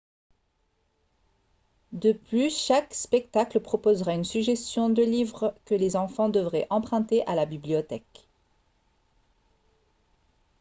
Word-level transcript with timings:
de 1.91 2.11
plus 2.11 2.57
chaque 2.57 2.91
spectacle 2.91 3.59
proposera 3.59 4.15
une 4.15 4.23
suggestion 4.23 4.89
de 4.89 5.03
livres 5.03 5.53
que 5.65 5.75
les 5.75 5.95
enfants 5.95 6.27
devraient 6.29 6.65
emprunter 6.71 7.21
à 7.27 7.35
la 7.35 7.45
bibliothèque 7.45 8.27